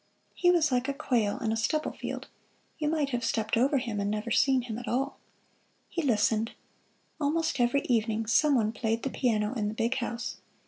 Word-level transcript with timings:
He 0.33 0.49
was 0.49 0.71
like 0.71 0.89
a 0.89 0.95
quail 0.95 1.37
in 1.37 1.51
a 1.51 1.55
stubble 1.55 1.91
field 1.91 2.27
you 2.79 2.87
might 2.89 3.11
have 3.11 3.23
stepped 3.23 3.55
over 3.55 3.77
him 3.77 3.99
and 3.99 4.09
never 4.09 4.31
seen 4.31 4.63
him 4.63 4.79
at 4.79 4.87
all. 4.87 5.19
He 5.89 6.01
listened. 6.01 6.53
Almost 7.19 7.59
every 7.59 7.81
evening 7.81 8.25
some 8.25 8.55
one 8.55 8.71
played 8.71 9.03
the 9.03 9.11
piano 9.11 9.53
in 9.53 9.67
the 9.67 9.75
big 9.75 9.97
house. 9.97 10.37